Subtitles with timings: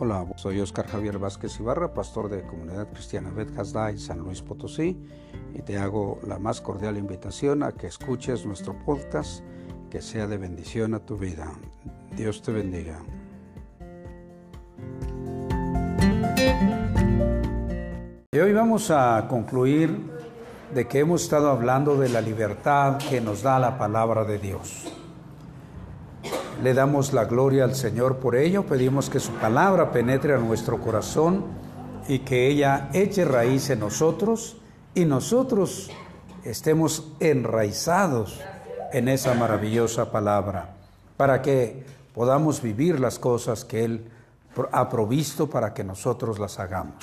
[0.00, 4.96] Hola, soy Oscar Javier Vázquez Ibarra, pastor de Comunidad Cristiana Bet en San Luis Potosí,
[5.52, 9.42] y te hago la más cordial invitación a que escuches nuestro podcast,
[9.90, 11.52] que sea de bendición a tu vida.
[12.14, 13.00] Dios te bendiga.
[18.30, 19.98] Y hoy vamos a concluir
[20.72, 24.97] de que hemos estado hablando de la libertad que nos da la palabra de Dios.
[26.62, 30.80] Le damos la gloria al Señor por ello, pedimos que su palabra penetre a nuestro
[30.80, 31.44] corazón
[32.08, 34.56] y que ella eche raíz en nosotros
[34.92, 35.88] y nosotros
[36.42, 38.40] estemos enraizados
[38.92, 40.74] en esa maravillosa palabra,
[41.16, 44.10] para que podamos vivir las cosas que Él
[44.72, 46.96] ha provisto para que nosotros las hagamos.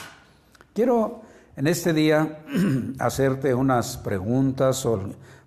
[0.73, 1.21] Quiero
[1.55, 2.39] en este día
[2.99, 4.85] hacerte unas preguntas,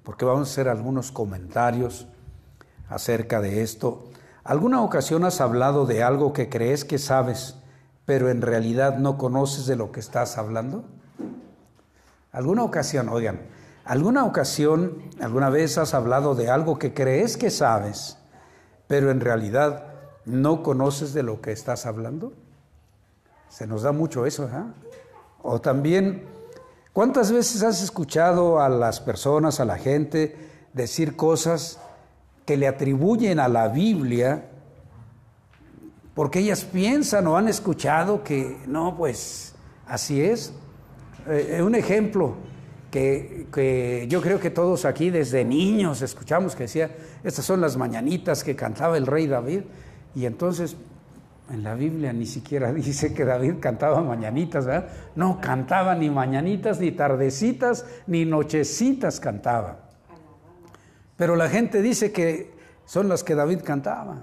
[0.02, 2.06] porque vamos a hacer algunos comentarios
[2.88, 4.08] acerca de esto.
[4.44, 7.56] ¿Alguna ocasión has hablado de algo que crees que sabes,
[8.06, 10.84] pero en realidad no conoces de lo que estás hablando?
[12.32, 13.40] ¿Alguna ocasión, oigan,
[13.84, 18.18] alguna ocasión, alguna vez has hablado de algo que crees que sabes,
[18.86, 19.84] pero en realidad
[20.24, 22.32] no conoces de lo que estás hablando?
[23.48, 24.62] Se nos da mucho eso, ¿eh?
[25.42, 26.26] O también,
[26.92, 30.36] ¿cuántas veces has escuchado a las personas, a la gente,
[30.72, 31.78] decir cosas
[32.48, 34.42] que le atribuyen a la Biblia,
[36.14, 39.54] porque ellas piensan o han escuchado que no, pues
[39.86, 40.54] así es.
[41.26, 42.36] Eh, un ejemplo
[42.90, 46.90] que, que, yo creo que todos aquí desde niños escuchamos que decía,
[47.22, 49.64] estas son las mañanitas que cantaba el rey David,
[50.14, 50.74] y entonces
[51.50, 54.88] en la Biblia ni siquiera dice que David cantaba mañanitas, ¿verdad?
[55.16, 59.87] No cantaba ni mañanitas, ni tardecitas, ni nochecitas cantaba.
[61.18, 62.52] Pero la gente dice que
[62.86, 64.22] son las que David cantaba.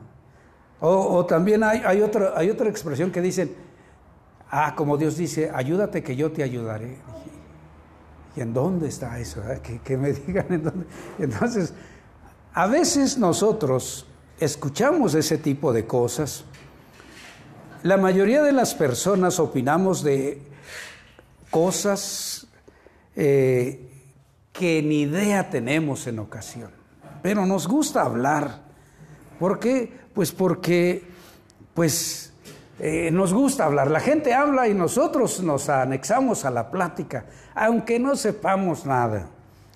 [0.79, 3.53] O, también hay, otra, expresión que dicen,
[4.49, 6.97] ah, como Dios dice, ayúdate que yo te ayudaré.
[8.35, 9.43] ¿Y en dónde está eso?
[9.45, 9.55] Ah?
[9.61, 10.85] Que, me digan en dónde.
[11.19, 11.73] Entonces,
[12.53, 14.05] a veces nosotros
[14.39, 16.45] escuchamos ese tipo de cosas.
[17.83, 20.41] La mayoría de las personas opinamos de
[21.51, 22.47] cosas
[23.17, 23.89] eh,
[24.53, 26.84] que ni idea tenemos en ocasión
[27.25, 28.59] pero nos gusta hablar.
[29.39, 29.91] ¿Por qué?
[30.13, 31.01] Pues porque,
[31.73, 32.31] pues,
[32.77, 33.89] eh, nos gusta hablar.
[33.89, 37.25] La gente habla y nosotros nos anexamos a la plática,
[37.55, 39.25] aunque no sepamos nada.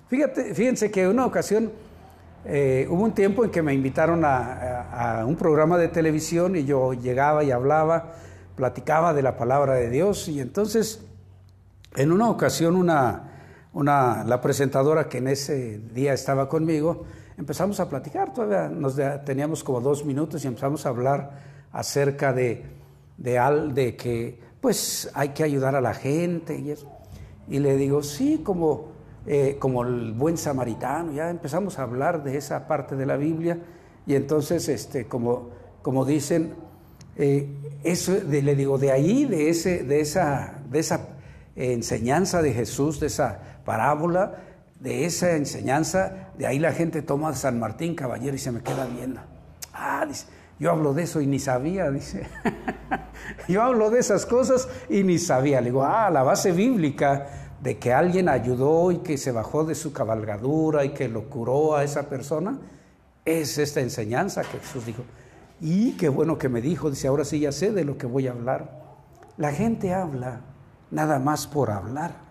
[0.08, 1.72] Fíjate, fíjense que una ocasión
[2.44, 6.92] eh, hubo un tiempo en que me invitaron a, un programa de televisión y yo
[6.92, 8.12] llegaba y hablaba,
[8.54, 11.04] platicaba de la palabra de Dios y entonces
[11.96, 13.24] en una ocasión una,
[13.72, 17.06] una, la presentadora que en ese día estaba conmigo
[17.40, 21.30] empezamos a platicar, todavía nos teníamos como dos minutos y empezamos a hablar
[21.72, 22.66] acerca de,
[23.16, 26.86] de, al, de que pues hay que ayudar a la gente y eso.
[27.48, 28.88] Y le digo, sí, como,
[29.26, 33.58] eh, como el buen samaritano, ya empezamos a hablar de esa parte de la Biblia
[34.06, 35.48] y entonces, este, como,
[35.80, 36.52] como dicen,
[37.16, 37.48] eh,
[37.82, 41.08] eso, le digo, de ahí, de, ese, de esa, de esa
[41.56, 44.49] enseñanza de Jesús, de esa parábola,
[44.80, 48.86] de esa enseñanza, de ahí la gente toma San Martín Caballero y se me queda
[48.86, 49.20] viendo.
[49.72, 50.26] Ah, dice,
[50.58, 52.26] yo hablo de eso y ni sabía, dice.
[53.48, 55.60] yo hablo de esas cosas y ni sabía.
[55.60, 57.26] Le digo, ah, la base bíblica
[57.62, 61.76] de que alguien ayudó y que se bajó de su cabalgadura y que lo curó
[61.76, 62.58] a esa persona,
[63.26, 65.04] es esta enseñanza que Jesús dijo.
[65.60, 68.28] Y qué bueno que me dijo, dice, ahora sí ya sé de lo que voy
[68.28, 68.80] a hablar.
[69.36, 70.40] La gente habla
[70.90, 72.29] nada más por hablar.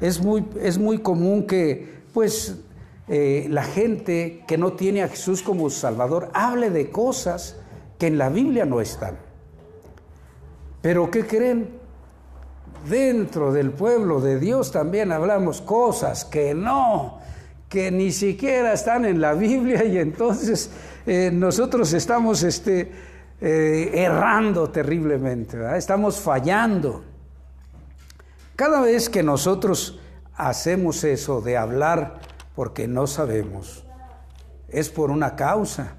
[0.00, 2.56] Es muy, es muy común que, pues,
[3.06, 7.56] eh, la gente que no tiene a Jesús como Salvador hable de cosas
[7.98, 9.18] que en la Biblia no están.
[10.80, 11.68] Pero ¿qué creen?
[12.88, 17.18] Dentro del pueblo de Dios también hablamos cosas que no,
[17.68, 20.70] que ni siquiera están en la Biblia y entonces
[21.06, 22.90] eh, nosotros estamos este,
[23.40, 27.13] eh, errando terriblemente, estamos fallando.
[28.56, 29.98] Cada vez que nosotros
[30.36, 32.20] hacemos eso de hablar
[32.54, 33.84] porque no sabemos,
[34.68, 35.96] es por una causa,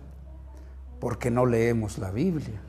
[1.01, 2.61] porque no leemos la Biblia,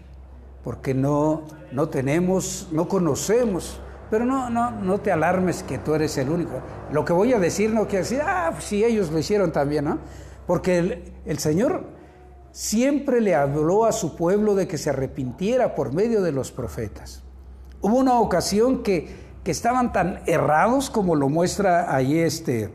[0.64, 3.80] porque no, no tenemos, no conocemos.
[4.10, 6.62] Pero no, no, no te alarmes que tú eres el único.
[6.92, 9.98] Lo que voy a decir no quiere decir, ah, si ellos lo hicieron también, ¿no?
[10.46, 11.84] Porque el, el Señor
[12.52, 17.24] siempre le habló a su pueblo de que se arrepintiera por medio de los profetas.
[17.80, 22.68] Hubo una ocasión que que estaban tan errados como lo muestra ahí este,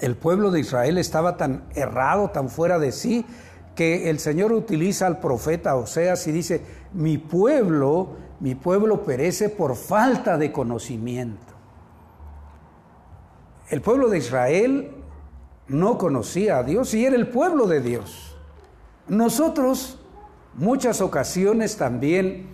[0.00, 3.24] el pueblo de Israel estaba tan errado, tan fuera de sí,
[3.76, 6.60] que el Señor utiliza al profeta Oseas y dice,
[6.92, 11.54] mi pueblo, mi pueblo perece por falta de conocimiento.
[13.68, 14.90] El pueblo de Israel
[15.68, 18.36] no conocía a Dios y era el pueblo de Dios.
[19.06, 20.00] Nosotros
[20.54, 22.49] muchas ocasiones también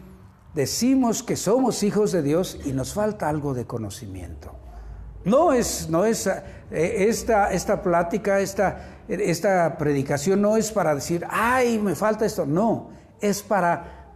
[0.57, 4.53] decimos que somos hijos de Dios y nos falta algo de conocimiento.
[5.25, 11.27] No es, no es eh, esta, esta plática, esta, esta predicación no es para decir,
[11.29, 12.47] ay, me falta esto.
[12.47, 12.89] No,
[13.21, 14.07] es para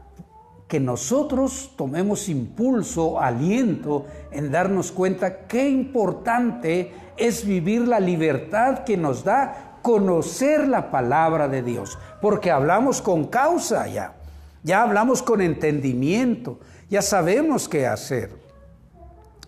[0.66, 8.96] que nosotros tomemos impulso, aliento en darnos cuenta qué importante es vivir la libertad que
[8.96, 14.14] nos da conocer la palabra de Dios, porque hablamos con causa ya,
[14.62, 16.58] ya hablamos con entendimiento,
[16.88, 18.30] ya sabemos qué hacer.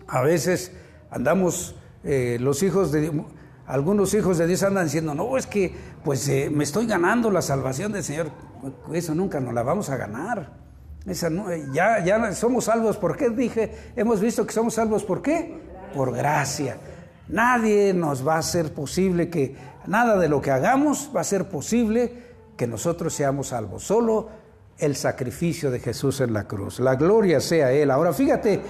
[0.07, 0.71] A veces
[1.11, 3.11] andamos, eh, los hijos de
[3.65, 5.73] algunos hijos de Dios andan diciendo, no, es que
[6.03, 8.29] pues eh, me estoy ganando la salvación del Señor.
[8.91, 10.51] Eso nunca nos la vamos a ganar.
[11.05, 11.29] Esa
[11.73, 12.97] ya, ya somos salvos.
[12.97, 13.29] ¿Por qué?
[13.29, 15.03] Dije, hemos visto que somos salvos.
[15.03, 15.59] ¿Por qué?
[15.93, 16.77] Por gracia.
[17.27, 19.55] Nadie nos va a hacer posible que,
[19.87, 22.23] nada de lo que hagamos va a ser posible
[22.57, 23.83] que nosotros seamos salvos.
[23.83, 24.29] Solo
[24.77, 26.79] el sacrificio de Jesús en la cruz.
[26.79, 27.91] La gloria sea Él.
[27.91, 28.61] Ahora fíjate,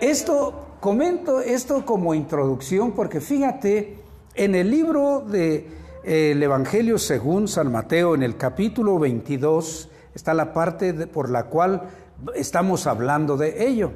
[0.00, 3.98] esto, comento esto como introducción porque fíjate,
[4.34, 5.68] en el libro de
[6.04, 11.44] eh, el Evangelio según San Mateo, en el capítulo 22, está la parte por la
[11.44, 11.82] cual
[12.34, 13.92] estamos hablando de ello.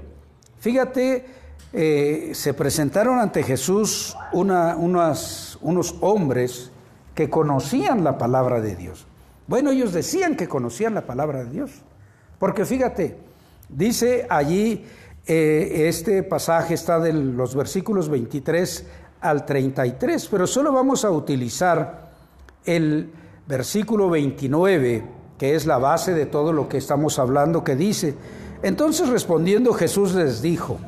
[0.59, 1.25] Fíjate,
[1.73, 6.71] eh, se presentaron ante Jesús unos hombres
[7.15, 9.07] que conocían la palabra de Dios.
[9.47, 11.71] Bueno, ellos decían que conocían la palabra de Dios.
[12.39, 13.17] Porque fíjate,
[13.69, 14.85] dice allí,
[15.27, 18.85] eh, este pasaje está de los versículos 23
[19.21, 22.11] al 33, pero solo vamos a utilizar
[22.65, 23.11] el
[23.47, 28.15] versículo 29 que es la base de todo lo que estamos hablando, que dice,
[28.63, 30.79] entonces respondiendo Jesús les dijo,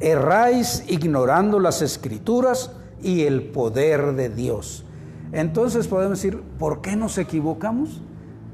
[0.00, 4.84] erráis ignorando las escrituras y el poder de Dios.
[5.32, 8.00] Entonces podemos decir, ¿por qué nos equivocamos?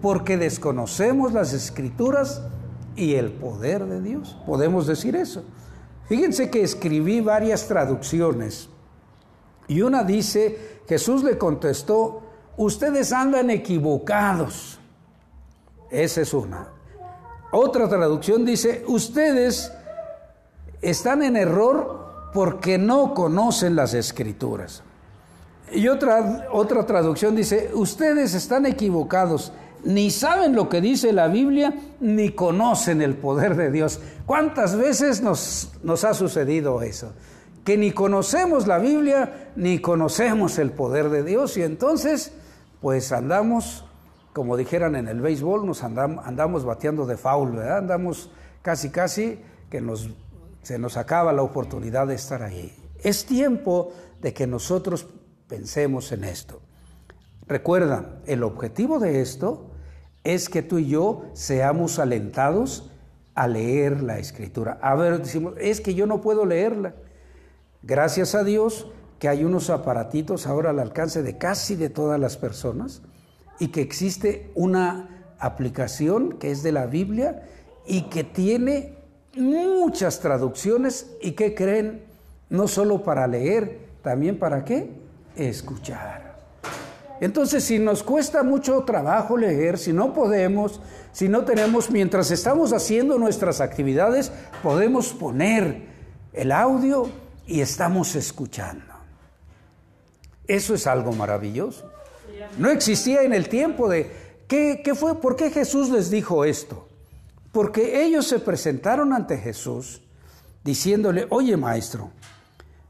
[0.03, 2.43] Porque desconocemos las escrituras
[2.97, 4.37] y el poder de Dios.
[4.47, 5.45] Podemos decir eso.
[6.07, 8.69] Fíjense que escribí varias traducciones
[9.67, 12.23] y una dice, Jesús le contestó,
[12.59, 14.79] ustedes andan equivocados
[15.95, 16.69] esa es una.
[17.53, 19.73] Otra traducción dice, ustedes
[20.83, 24.83] están en error porque no conocen las escrituras.
[25.75, 29.53] Y otra, otra traducción dice, ustedes están equivocados,
[29.85, 34.01] ni saben lo que dice la Biblia, ni conocen el poder de Dios.
[34.25, 37.13] ¿Cuántas veces nos, nos ha sucedido eso?
[37.65, 42.33] Que ni conocemos la Biblia, ni conocemos el poder de Dios, y entonces,
[42.81, 43.85] pues andamos
[44.35, 47.79] como dijeran en el béisbol, nos andamos, bateando de foul, ¿verdad?
[47.79, 48.31] Andamos
[48.63, 49.39] casi, casi
[49.71, 50.11] que nos,
[50.63, 52.75] se nos acaba la oportunidad de estar ahí.
[52.99, 55.07] Es tiempo de que nosotros
[55.49, 56.61] pensemos en esto.
[57.47, 59.71] Recuerda, el objetivo de esto
[60.23, 62.91] es que tú y yo seamos alentados
[63.35, 64.79] a leer la escritura.
[64.81, 66.95] A ver, decimos, es que yo no puedo leerla.
[67.83, 68.87] Gracias a Dios
[69.19, 73.03] que hay unos aparatitos ahora al alcance de casi de todas las personas
[73.59, 77.43] y que existe una aplicación que es de la Biblia
[77.87, 78.95] y que tiene
[79.37, 82.05] muchas traducciones y que creen
[82.49, 85.04] no solo para leer, también para qué?
[85.37, 86.35] Escuchar.
[87.21, 90.81] Entonces, si nos cuesta mucho trabajo leer, si no podemos,
[91.13, 95.87] si no tenemos, mientras estamos haciendo nuestras actividades, podemos poner
[96.33, 97.09] el audio
[97.47, 98.95] y estamos escuchando.
[100.47, 101.91] Eso es algo maravilloso.
[102.59, 104.11] No existía en el tiempo de...
[104.49, 105.21] ¿qué, fue?
[105.21, 106.89] ¿Por qué Jesús les dijo esto?
[107.53, 110.03] Porque ellos se presentaron ante Jesús
[110.63, 112.11] diciéndole, oye maestro,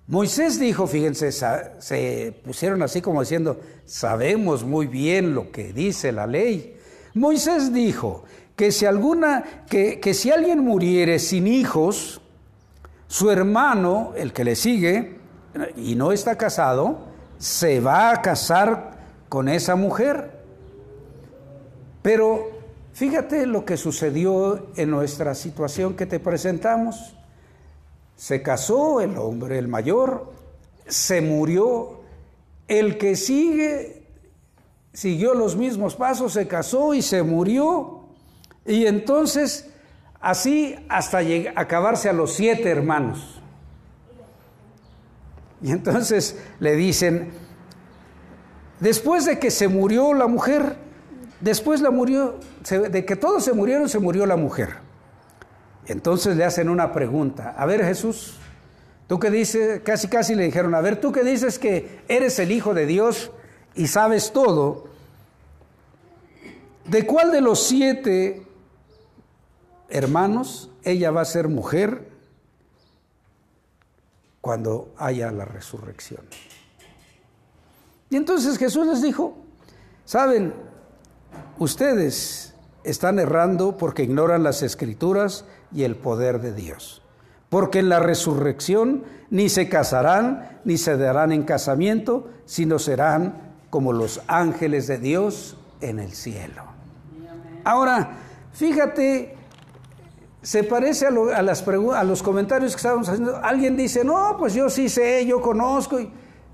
[0.07, 6.27] Moisés dijo, fíjense, se pusieron así como diciendo, sabemos muy bien lo que dice la
[6.27, 6.77] ley.
[7.15, 12.21] Moisés dijo que si alguna, que, que si alguien muriere sin hijos,
[13.09, 15.19] su hermano, el que le sigue,
[15.77, 17.07] y no está casado,
[17.39, 20.33] se va a casar con esa mujer.
[22.03, 22.51] Pero
[22.93, 27.15] fíjate lo que sucedió en nuestra situación que te presentamos.
[28.17, 30.33] Se casó el hombre, el mayor,
[30.87, 32.01] se murió.
[32.69, 34.07] El que sigue
[34.93, 38.01] siguió los mismos pasos, se casó y se murió.
[38.65, 39.71] Y entonces,
[40.21, 41.21] así hasta
[41.57, 43.41] acabarse a los siete hermanos.
[45.61, 47.33] Y entonces le dicen,
[48.81, 50.77] Después de que se murió la mujer,
[51.41, 54.84] después la murió, de que todos se murieron, se murió la mujer.
[55.87, 57.55] Entonces le hacen una pregunta.
[57.57, 58.35] A ver Jesús,
[59.07, 62.53] tú que dices, casi casi le dijeron, a ver, tú que dices que eres el
[62.53, 63.31] Hijo de Dios
[63.75, 64.89] y sabes todo,
[66.87, 68.47] ¿de cuál de los siete
[69.89, 72.09] hermanos ella va a ser mujer
[74.41, 76.23] cuando haya la resurrección?
[78.11, 79.37] Y entonces Jesús les dijo,
[80.05, 80.55] saben,
[81.59, 87.03] ustedes están errando porque ignoran las escrituras y el poder de Dios.
[87.49, 93.93] Porque en la resurrección ni se casarán ni se darán en casamiento, sino serán como
[93.93, 96.63] los ángeles de Dios en el cielo.
[97.65, 98.17] Ahora,
[98.53, 99.37] fíjate,
[100.43, 103.37] se parece a, las a los comentarios que estábamos haciendo.
[103.43, 105.99] Alguien dice, no, pues yo sí sé, yo conozco.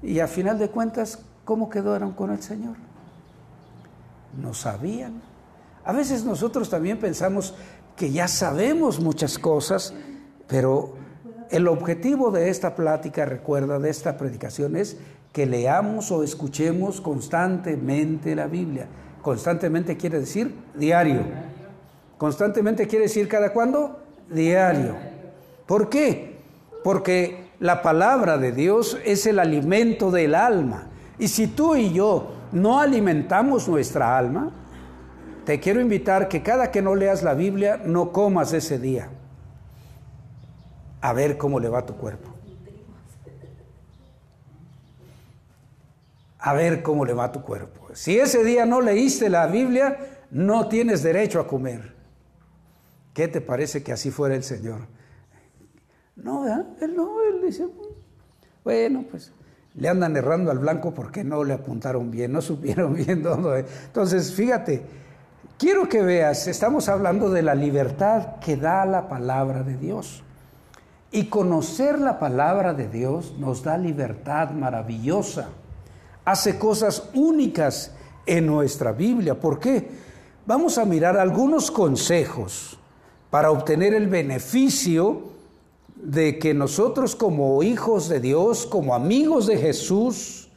[0.03, 2.77] Y a final de cuentas, ¿cómo quedaron con el Señor?
[4.41, 5.21] No sabían.
[5.85, 7.55] A veces nosotros también pensamos
[7.97, 9.95] que ya sabemos muchas cosas,
[10.47, 10.95] pero
[11.51, 14.97] el objetivo de esta plática, recuerda, de esta predicación es
[15.33, 18.87] que leamos o escuchemos constantemente la Biblia.
[19.23, 21.23] Constantemente quiere decir diario.
[22.19, 24.01] Constantemente quiere decir cada cuándo?
[24.29, 24.97] Diario.
[25.67, 26.39] ¿Por qué?
[26.83, 30.89] Porque la palabra de Dios es el alimento del alma.
[31.19, 34.53] Y si tú y yo no alimentamos nuestra alma,
[35.45, 39.09] te quiero invitar que cada que no leas la Biblia, no comas ese día.
[41.01, 42.31] A ver cómo le va tu cuerpo.
[46.39, 47.89] A ver cómo le va tu cuerpo.
[47.95, 49.99] Si ese día no leíste la Biblia,
[50.31, 51.95] no tienes derecho a comer.
[53.13, 54.87] ¿Qué te parece que así fuera el Señor?
[56.17, 56.47] No,
[56.81, 57.67] Él no, Él dice,
[58.65, 59.33] bueno, pues
[59.75, 63.67] le andan errando al blanco porque no le apuntaron bien, no supieron bien dónde.
[63.87, 64.83] Entonces, fíjate,
[65.61, 70.23] Quiero que veas, estamos hablando de la libertad que da la palabra de Dios.
[71.13, 75.51] Y conocer la palabra de Dios nos da libertad maravillosa.
[76.25, 77.93] Hace cosas únicas
[78.25, 79.39] en nuestra Biblia.
[79.39, 79.87] ¿Por qué?
[80.47, 82.79] Vamos a mirar algunos consejos
[83.29, 85.25] para obtener el beneficio
[85.95, 90.49] de que nosotros como hijos de Dios, como amigos de Jesús,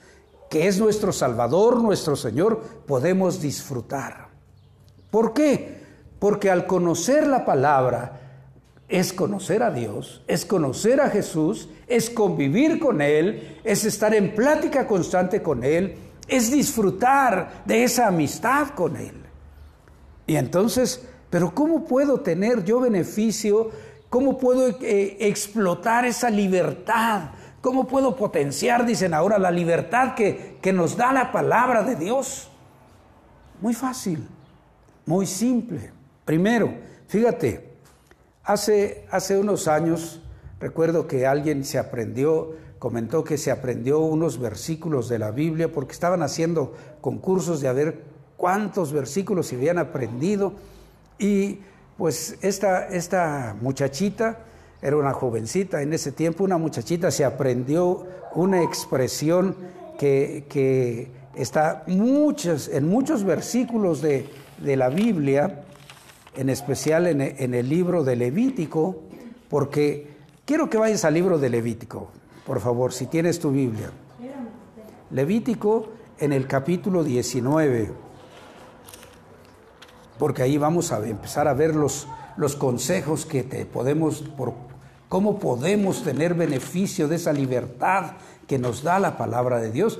[0.49, 4.22] que es nuestro Salvador, nuestro Señor, podemos disfrutar.
[5.13, 5.77] ¿Por qué?
[6.17, 8.19] Porque al conocer la palabra
[8.89, 14.33] es conocer a Dios, es conocer a Jesús, es convivir con Él, es estar en
[14.33, 15.93] plática constante con Él,
[16.27, 19.13] es disfrutar de esa amistad con Él.
[20.25, 23.69] Y entonces, pero ¿cómo puedo tener yo beneficio?
[24.09, 27.29] ¿Cómo puedo eh, explotar esa libertad?
[27.61, 32.49] ¿Cómo puedo potenciar, dicen ahora, la libertad que, que nos da la palabra de Dios?
[33.61, 34.27] Muy fácil.
[35.05, 35.91] Muy simple.
[36.23, 36.73] Primero,
[37.07, 37.73] fíjate,
[38.43, 40.21] hace, hace unos años
[40.59, 45.91] recuerdo que alguien se aprendió, comentó que se aprendió unos versículos de la Biblia porque
[45.91, 48.03] estaban haciendo concursos de a ver
[48.37, 50.53] cuántos versículos se habían aprendido
[51.19, 51.59] y
[51.97, 54.39] pues esta, esta muchachita,
[54.81, 58.05] era una jovencita en ese tiempo, una muchachita se aprendió
[58.35, 59.55] una expresión
[59.97, 64.27] que, que está en muchos versículos de,
[64.63, 65.63] de la Biblia,
[66.35, 69.03] en especial en, el libro de Levítico,
[69.49, 70.07] porque
[70.45, 72.09] quiero que vayas al libro de Levítico,
[72.45, 73.91] por favor, si tienes tu Biblia.
[75.11, 77.91] Levítico en el capítulo 19,
[80.17, 84.53] porque ahí vamos a empezar a ver los, los consejos que te podemos, por
[85.09, 88.13] cómo podemos tener beneficio de esa libertad
[88.47, 89.99] que nos da la palabra de Dios.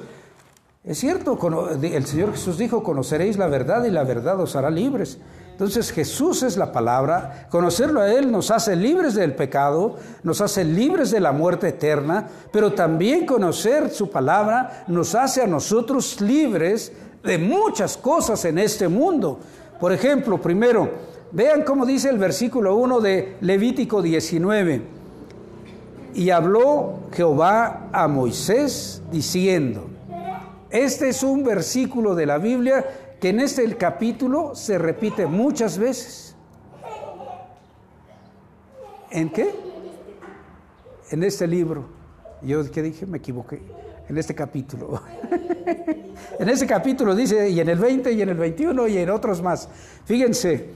[0.84, 1.40] Es cierto,
[1.82, 5.18] el Señor Jesús dijo, conoceréis la verdad y la verdad os hará libres.
[5.52, 10.66] Entonces Jesús es la palabra, conocerlo a Él nos hace libres del pecado, nos hace
[10.66, 16.92] libres de la muerte eterna, pero también conocer su palabra nos hace a nosotros libres
[17.24, 19.40] de muchas cosas en este mundo.
[19.80, 20.92] Por ejemplo, primero,
[21.32, 24.82] vean cómo dice el versículo 1 de Levítico 19.
[26.16, 29.93] Y habló Jehová a Moisés diciendo,
[30.74, 32.84] este es un versículo de la Biblia
[33.22, 36.36] que en este capítulo se repite muchas veces.
[39.12, 39.54] ¿En qué?
[41.12, 41.86] En este libro.
[42.42, 43.62] Yo qué dije, me equivoqué.
[44.10, 45.00] En este capítulo.
[46.40, 49.44] en este capítulo dice, y en el 20 y en el 21 y en otros
[49.44, 49.70] más.
[50.06, 50.72] Fíjense,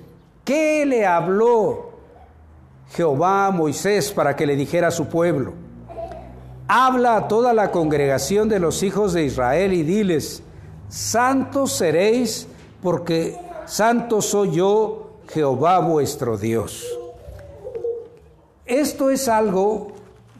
[0.45, 1.89] ¿qué le habló
[2.91, 5.66] Jehová a Moisés para que le dijera a su pueblo?
[6.67, 10.43] Habla a toda la congregación de los hijos de Israel y diles,
[10.89, 12.47] santos seréis
[12.81, 16.85] porque santo soy yo, Jehová vuestro Dios.
[18.65, 19.93] Esto es algo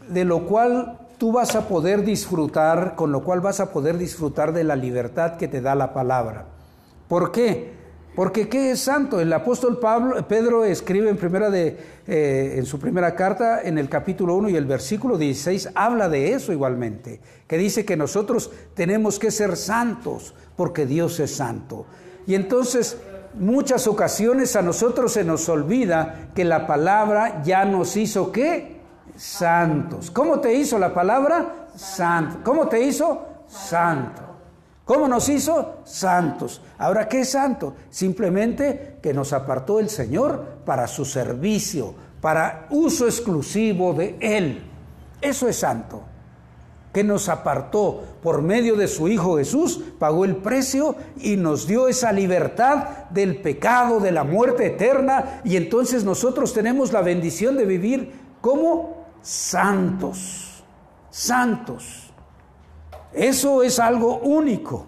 [0.10, 4.52] de lo cual tú vas a poder disfrutar, con lo cual vas a poder disfrutar
[4.52, 6.46] de la libertad que te da la palabra.
[7.08, 7.77] ¿Por qué?
[8.18, 9.20] Porque ¿qué es santo?
[9.20, 13.90] El apóstol Pablo, Pedro escribe en, primera de, eh, en su primera carta, en el
[13.90, 19.20] capítulo 1 y el versículo 16, habla de eso igualmente, que dice que nosotros tenemos
[19.20, 21.86] que ser santos porque Dios es santo.
[22.26, 22.98] Y entonces,
[23.36, 28.78] muchas ocasiones a nosotros se nos olvida que la palabra ya nos hizo qué?
[29.16, 30.10] Santos.
[30.10, 31.68] ¿Cómo te hizo la palabra?
[31.76, 32.40] Santo.
[32.44, 33.28] ¿Cómo te hizo?
[33.48, 34.27] Santo.
[34.88, 35.82] ¿Cómo nos hizo?
[35.84, 36.62] Santos.
[36.78, 37.76] Ahora, ¿qué es santo?
[37.90, 44.64] Simplemente que nos apartó el Señor para su servicio, para uso exclusivo de Él.
[45.20, 46.04] Eso es santo.
[46.94, 51.90] Que nos apartó por medio de su Hijo Jesús, pagó el precio y nos dio
[51.90, 55.42] esa libertad del pecado, de la muerte eterna.
[55.44, 60.64] Y entonces nosotros tenemos la bendición de vivir como santos.
[61.10, 62.07] Santos.
[63.18, 64.86] Eso es algo único.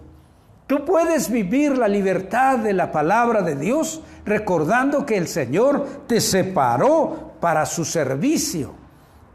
[0.68, 6.20] Tú puedes vivir la libertad de la palabra de Dios recordando que el Señor te
[6.20, 8.72] separó para su servicio,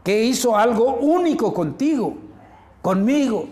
[0.02, 2.16] que hizo algo único contigo,
[2.80, 3.50] conmigo.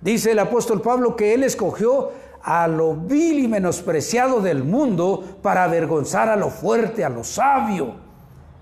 [0.00, 5.64] Dice el apóstol Pablo que Él escogió a lo vil y menospreciado del mundo para
[5.64, 7.96] avergonzar a lo fuerte, a lo sabio.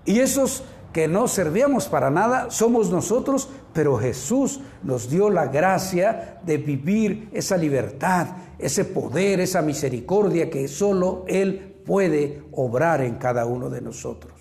[0.03, 6.39] Y esos que no servíamos para nada somos nosotros, pero Jesús nos dio la gracia
[6.45, 8.27] de vivir esa libertad,
[8.59, 14.33] ese poder, esa misericordia que solo Él puede obrar en cada uno de nosotros.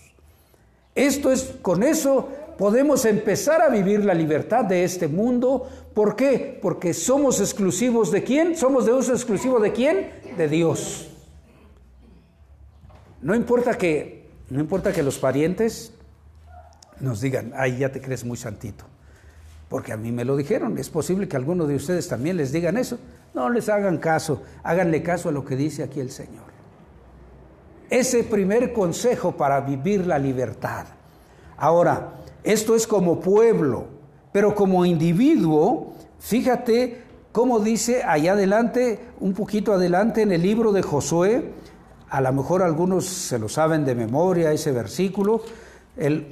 [0.95, 2.29] Esto es, con eso
[2.59, 5.67] podemos empezar a vivir la libertad de este mundo.
[5.95, 6.59] ¿Por qué?
[6.61, 8.57] Porque somos exclusivos de quién?
[8.57, 10.11] Somos de uso exclusivo de quién?
[10.37, 11.09] De Dios.
[13.23, 15.95] No importa que, no importa que los parientes
[17.03, 18.85] nos digan, ay, ya te crees muy santito.
[19.69, 22.77] Porque a mí me lo dijeron, es posible que algunos de ustedes también les digan
[22.77, 22.99] eso.
[23.35, 26.45] No les hagan caso, háganle caso a lo que dice aquí el Señor.
[27.89, 30.87] Ese primer consejo para vivir la libertad.
[31.57, 33.87] Ahora, esto es como pueblo,
[34.33, 40.83] pero como individuo, fíjate cómo dice allá adelante, un poquito adelante en el libro de
[40.83, 41.53] Josué,
[42.11, 45.43] a lo mejor algunos se lo saben de memoria ese versículo,
[45.97, 46.27] el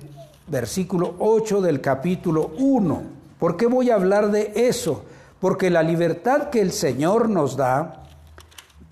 [0.50, 3.02] versículo 8 del capítulo 1.
[3.38, 5.04] ¿Por qué voy a hablar de eso?
[5.38, 8.02] Porque la libertad que el Señor nos da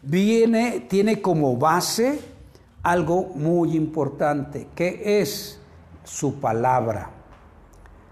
[0.02, 2.20] viene, tiene como base
[2.82, 5.60] algo muy importante, que es
[6.04, 7.10] su palabra.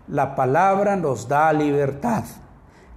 [0.09, 2.25] La palabra nos da libertad.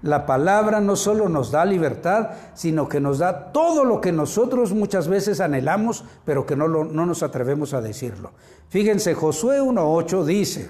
[0.01, 4.73] La palabra no solo nos da libertad, sino que nos da todo lo que nosotros
[4.73, 8.31] muchas veces anhelamos, pero que no, no nos atrevemos a decirlo.
[8.69, 10.69] Fíjense, Josué 1.8 dice,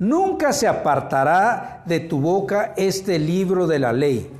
[0.00, 4.30] Nunca se apartará de tu boca este libro de la ley,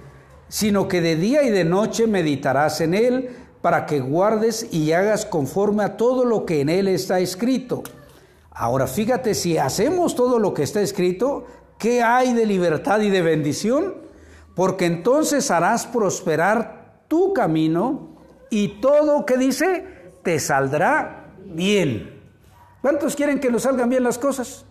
[0.49, 5.27] sino que de día y de noche meditarás en él para que guardes y hagas
[5.27, 7.83] conforme a todo lo que en él está escrito.
[8.51, 11.45] Ahora fíjate, si hacemos todo lo que está escrito,
[11.81, 13.95] ¿Qué hay de libertad y de bendición?
[14.55, 18.19] Porque entonces harás prosperar tu camino
[18.51, 22.21] y todo que dice te saldrá bien.
[22.83, 24.67] ¿Cuántos quieren que nos salgan bien las cosas?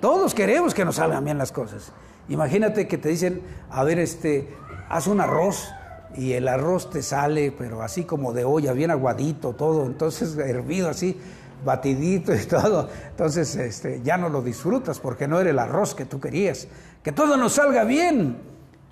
[0.00, 1.92] Todos queremos que nos salgan bien las cosas.
[2.28, 3.40] Imagínate que te dicen,
[3.70, 4.52] a ver, este,
[4.88, 5.68] haz un arroz
[6.16, 10.88] y el arroz te sale, pero así como de olla, bien aguadito, todo, entonces hervido
[10.88, 11.20] así
[11.64, 12.88] batidito y todo.
[13.10, 16.68] Entonces este, ya no lo disfrutas porque no era el arroz que tú querías.
[17.02, 18.36] Que todo nos salga bien.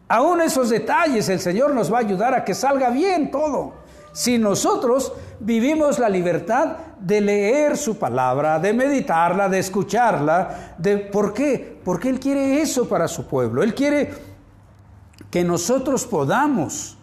[0.08, 3.74] Aún esos detalles el Señor nos va a ayudar a que salga bien todo.
[4.12, 11.34] Si nosotros vivimos la libertad de leer su palabra, de meditarla, de escucharla, de ¿por
[11.34, 11.78] qué?
[11.84, 13.62] Porque Él quiere eso para su pueblo.
[13.62, 14.10] Él quiere
[15.30, 16.95] que nosotros podamos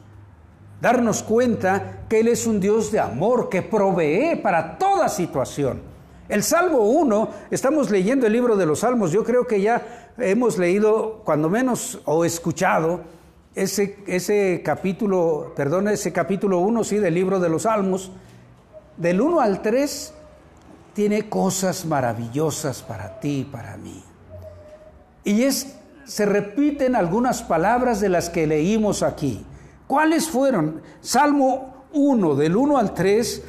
[0.84, 5.82] darnos cuenta que Él es un Dios de amor que provee para toda situación.
[6.28, 10.58] El Salmo 1, estamos leyendo el libro de los Salmos, yo creo que ya hemos
[10.58, 13.00] leído, cuando menos, o escuchado,
[13.56, 18.12] ese, ese capítulo, perdón, ese capítulo 1, sí, del libro de los Salmos,
[18.98, 20.14] del 1 al 3,
[20.94, 24.04] tiene cosas maravillosas para ti y para mí.
[25.24, 29.46] Y es, se repiten algunas palabras de las que leímos aquí.
[29.94, 30.82] ¿Cuáles fueron?
[31.02, 33.44] Salmo 1, del 1 al 3,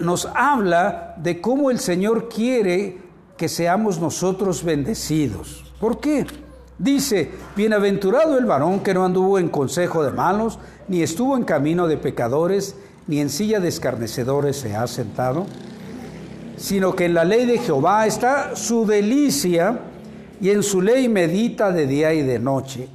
[0.00, 2.98] nos habla de cómo el Señor quiere
[3.36, 5.72] que seamos nosotros bendecidos.
[5.78, 6.26] ¿Por qué?
[6.78, 11.86] Dice, bienaventurado el varón que no anduvo en consejo de malos, ni estuvo en camino
[11.86, 12.74] de pecadores,
[13.06, 15.46] ni en silla de escarnecedores se ha sentado,
[16.56, 19.78] sino que en la ley de Jehová está su delicia
[20.40, 22.88] y en su ley medita de día y de noche.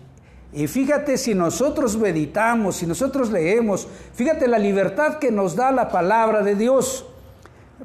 [0.52, 5.90] Y fíjate si nosotros meditamos, si nosotros leemos, fíjate la libertad que nos da la
[5.90, 7.06] palabra de Dios.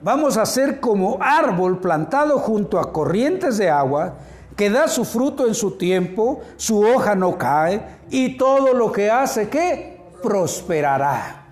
[0.02, 4.14] Vamos a ser como árbol plantado junto a corrientes de agua,
[4.56, 9.10] que da su fruto en su tiempo, su hoja no cae, y todo lo que
[9.10, 11.44] hace, que prosperará.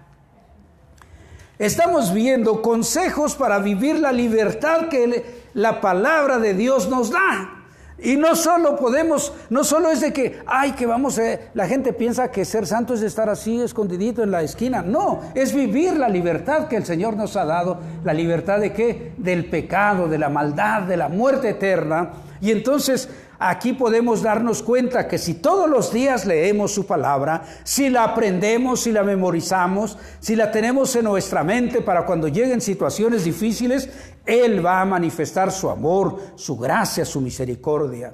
[1.59, 7.62] Estamos viendo consejos para vivir la libertad que la palabra de Dios nos da.
[8.03, 11.93] Y no solo podemos, no solo es de que, ay, que vamos, a, la gente
[11.93, 14.83] piensa que ser santo es estar así escondidito en la esquina.
[14.83, 17.79] No, es vivir la libertad que el Señor nos ha dado.
[18.05, 19.12] La libertad de qué?
[19.17, 22.11] Del pecado, de la maldad, de la muerte eterna.
[22.42, 27.88] Y entonces aquí podemos darnos cuenta que si todos los días leemos su palabra, si
[27.88, 33.22] la aprendemos, si la memorizamos, si la tenemos en nuestra mente para cuando lleguen situaciones
[33.22, 33.88] difíciles,
[34.26, 38.12] Él va a manifestar su amor, su gracia, su misericordia.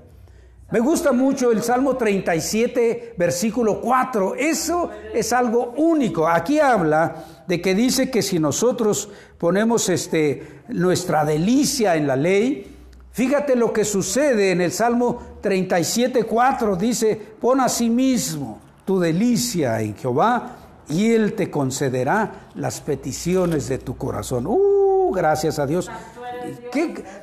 [0.71, 4.35] Me gusta mucho el Salmo 37, versículo 4.
[4.35, 6.29] Eso es algo único.
[6.29, 12.78] Aquí habla de que dice que si nosotros ponemos este, nuestra delicia en la ley,
[13.19, 16.77] Fíjate lo que sucede en el Salmo 37.4.
[16.77, 23.69] Dice, pon a sí mismo tu delicia en Jehová y Él te concederá las peticiones
[23.69, 24.47] de tu corazón.
[24.47, 25.91] Uh, gracias a Dios.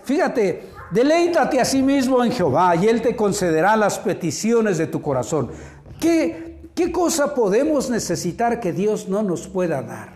[0.03, 5.01] Fíjate, deleítate a sí mismo en Jehová y Él te concederá las peticiones de tu
[5.01, 5.49] corazón.
[6.01, 10.09] ¿Qué, ¿Qué cosa podemos necesitar que Dios no nos pueda dar?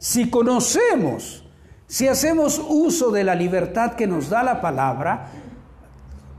[0.00, 1.44] Si conocemos
[1.90, 5.26] si hacemos uso de la libertad que nos da la palabra,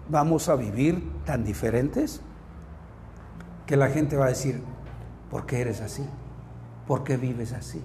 [0.07, 2.21] vamos a vivir tan diferentes
[3.65, 4.63] que la gente va a decir,
[5.29, 6.05] ¿por qué eres así?
[6.87, 7.83] ¿Por qué vives así?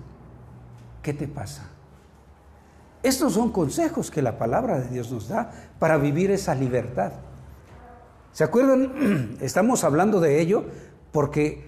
[1.02, 1.64] ¿Qué te pasa?
[3.02, 5.50] Estos son consejos que la palabra de Dios nos da
[5.80, 7.14] para vivir esa libertad.
[8.30, 9.38] ¿Se acuerdan?
[9.40, 10.66] Estamos hablando de ello
[11.10, 11.66] porque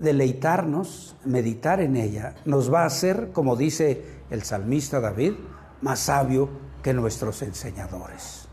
[0.00, 5.34] deleitarnos, meditar en ella, nos va a hacer, como dice el salmista David,
[5.82, 6.48] más sabio
[6.82, 8.48] que nuestros enseñadores.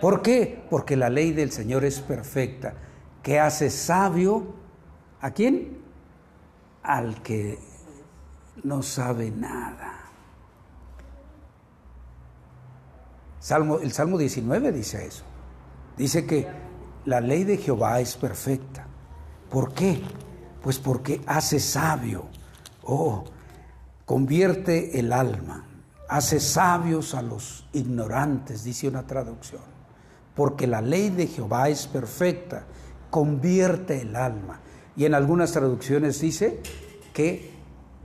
[0.00, 0.64] ¿Por qué?
[0.70, 2.74] Porque la ley del Señor es perfecta,
[3.22, 4.54] que hace sabio
[5.20, 5.78] a quién?
[6.82, 7.58] Al que
[8.62, 9.94] no sabe nada.
[13.40, 15.24] Salmo, el Salmo 19 dice eso.
[15.96, 16.46] Dice que
[17.04, 18.86] la ley de Jehová es perfecta.
[19.50, 20.00] ¿Por qué?
[20.62, 22.26] Pues porque hace sabio,
[22.82, 23.24] oh,
[24.04, 25.64] convierte el alma,
[26.08, 29.62] hace sabios a los ignorantes, dice una traducción.
[30.34, 32.64] Porque la ley de Jehová es perfecta,
[33.10, 34.60] convierte el alma.
[34.96, 36.60] Y en algunas traducciones dice
[37.12, 37.52] que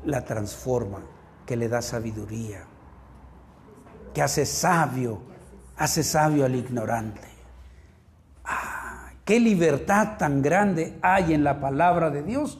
[0.06, 1.00] la transforma,
[1.46, 2.66] que le da sabiduría,
[4.13, 5.22] que hace sabio,
[5.78, 7.34] hace sabio al ignorante.
[9.26, 12.60] Qué libertad tan grande hay en la palabra de Dios.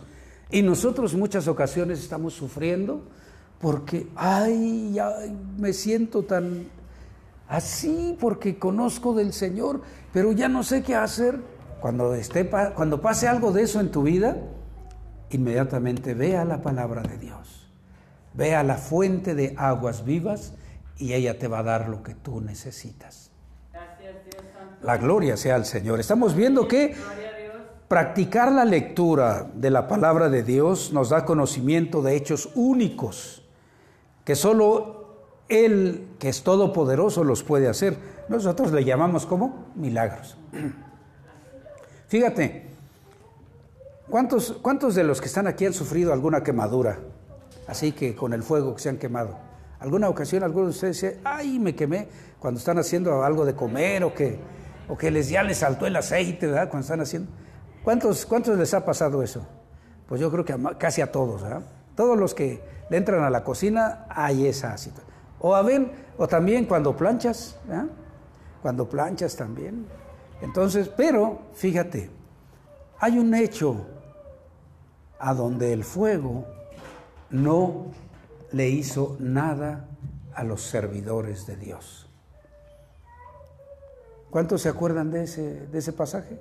[0.50, 3.04] Y nosotros muchas ocasiones estamos sufriendo
[3.60, 4.98] porque, ay,
[5.58, 6.68] me siento tan
[7.48, 11.40] así porque conozco del Señor, pero ya no sé qué hacer.
[11.82, 14.38] Cuando, esté, cuando pase algo de eso en tu vida,
[15.32, 17.70] inmediatamente vea la palabra de Dios.
[18.34, 20.54] Vea la fuente de aguas vivas
[20.98, 23.32] y ella te va a dar lo que tú necesitas.
[24.84, 26.00] La gloria sea al Señor.
[26.00, 26.94] Estamos viendo que
[27.88, 33.44] practicar la lectura de la palabra de Dios nos da conocimiento de hechos únicos,
[34.26, 35.06] que solo
[35.48, 37.98] Él, que es todopoderoso, los puede hacer.
[38.28, 40.38] Nosotros le llamamos como milagros.
[42.08, 42.68] Fíjate,
[44.10, 47.00] ¿cuántos, ¿cuántos de los que están aquí han sufrido alguna quemadura?
[47.68, 49.38] Así que con el fuego que se han quemado.
[49.80, 52.08] ¿Alguna ocasión alguno de ustedes dice, ay, me quemé
[52.40, 54.40] cuando están haciendo algo de comer o que
[54.88, 56.70] o que les, ya les saltó el aceite, ¿verdad?
[56.70, 57.32] Cuando están haciendo.
[57.84, 59.46] ¿Cuántos, ¿Cuántos les ha pasado eso?
[60.08, 61.44] Pues yo creo que casi a todos.
[61.96, 65.14] Todos los que le entran a la cocina hay esa situación.
[65.40, 67.88] O a ver, o también cuando planchas, ¿verdad?
[68.62, 69.86] Cuando planchas también.
[70.42, 72.10] Entonces, pero fíjate,
[73.00, 73.86] hay un hecho
[75.20, 76.46] a donde el fuego
[77.30, 77.88] no
[78.52, 79.88] le hizo nada
[80.34, 82.03] a los servidores de Dios.
[84.34, 86.40] ¿Cuántos se acuerdan de ese, de ese pasaje?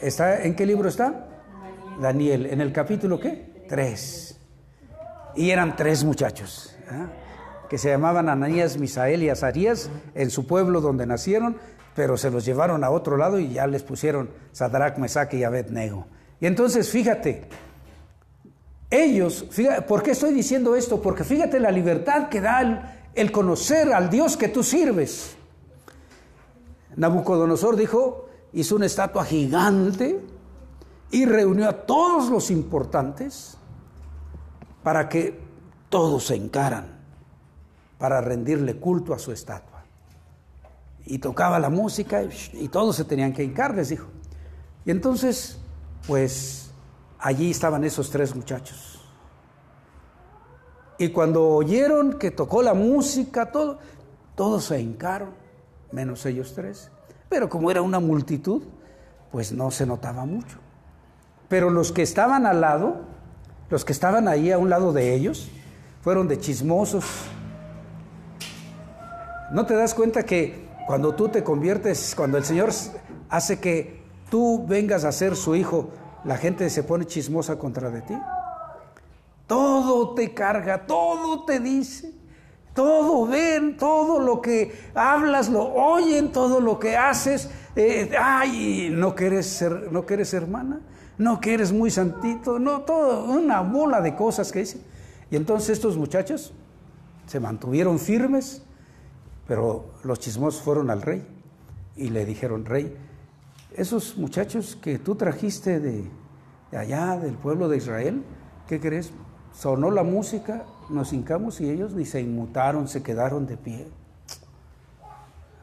[0.00, 1.28] ¿Está, ¿En qué libro está?
[2.00, 2.46] Daniel.
[2.46, 3.64] ¿En el capítulo qué?
[3.68, 4.36] Tres.
[5.36, 7.06] Y eran tres muchachos, ¿ah?
[7.70, 11.56] que se llamaban Ananías, Misael y Azarías, en su pueblo donde nacieron,
[11.94, 16.08] pero se los llevaron a otro lado y ya les pusieron Sadrach, Mesach y Abednego.
[16.40, 17.44] Y entonces fíjate,
[18.90, 19.46] ellos,
[19.86, 21.00] ¿por qué estoy diciendo esto?
[21.00, 25.36] Porque fíjate la libertad que da el, conocer al Dios que tú sirves.
[26.96, 30.20] Nabucodonosor dijo, hizo una estatua gigante
[31.10, 33.56] y reunió a todos los importantes
[34.82, 35.40] para que
[35.88, 37.02] todos se encaran
[37.98, 39.84] para rendirle culto a su estatua.
[41.04, 44.08] Y tocaba la música y, todos se tenían que hincar, les dijo.
[44.84, 45.58] Y entonces,
[46.06, 46.70] pues
[47.18, 49.00] allí estaban esos tres muchachos.
[50.98, 53.78] Y cuando oyeron que tocó la música, todo,
[54.34, 55.30] todos se hincaron,
[55.92, 56.90] menos ellos tres.
[57.28, 58.62] Pero como era una multitud,
[59.30, 60.58] pues no se notaba mucho.
[61.48, 63.02] Pero los que estaban al lado,
[63.70, 65.48] los que estaban ahí a un lado de ellos,
[66.02, 67.04] fueron de chismosos.
[69.52, 72.70] ¿No te das cuenta que cuando tú te conviertes, cuando el Señor
[73.28, 75.90] hace que tú vengas a ser su hijo,
[76.24, 78.14] la gente se pone chismosa contra de ti.
[79.46, 82.12] Todo te carga, todo te dice,
[82.74, 87.50] todo ven, todo lo que hablas, lo oyen, todo lo que haces.
[87.76, 90.80] Eh, ay, no quieres ser, no quieres hermana,
[91.18, 94.82] no quieres muy santito, no, todo, una bola de cosas que dicen.
[95.30, 96.52] Y entonces estos muchachos
[97.26, 98.62] se mantuvieron firmes,
[99.46, 101.26] pero los chismosos fueron al rey
[101.96, 102.96] y le dijeron, rey,
[103.74, 106.10] esos muchachos que tú trajiste de,
[106.72, 108.22] allá, del pueblo de Israel,
[108.68, 109.12] ¿qué crees?
[109.52, 113.88] Sonó la música, nos hincamos y ellos ni se inmutaron, se quedaron de pie.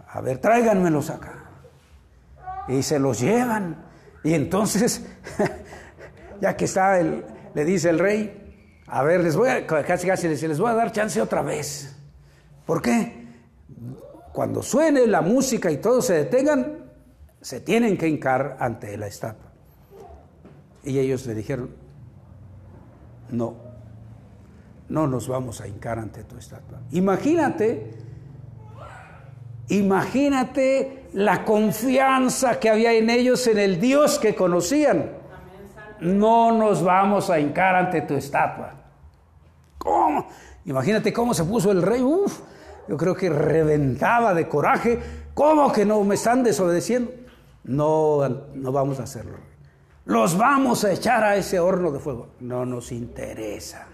[0.07, 1.45] A ver, tráiganmelos acá.
[2.67, 3.77] Y se los llevan.
[4.23, 5.05] Y entonces,
[6.41, 10.27] ya que está, el, le dice el rey, a ver, les voy a, casi casi
[10.27, 11.95] les, les voy a dar chance otra vez.
[12.65, 13.27] ¿Por qué?
[14.33, 16.89] Cuando suene la música y todos se detengan,
[17.41, 19.51] se tienen que hincar ante la estatua.
[20.83, 21.69] Y ellos le dijeron,
[23.31, 23.68] no,
[24.89, 26.79] no nos vamos a hincar ante tu estatua.
[26.91, 27.93] Imagínate,
[29.69, 35.11] imagínate la confianza que había en ellos en el Dios que conocían.
[36.01, 38.73] No nos vamos a hincar ante tu estatua.
[39.77, 40.27] ¿Cómo?
[40.65, 42.01] Imagínate cómo se puso el rey.
[42.01, 42.39] Uf,
[42.87, 44.99] yo creo que reventaba de coraje.
[45.33, 47.11] ¿Cómo que no me están desobedeciendo?
[47.63, 49.37] No, no vamos a hacerlo.
[50.05, 52.29] Los vamos a echar a ese horno de fuego.
[52.39, 53.88] No nos interesa.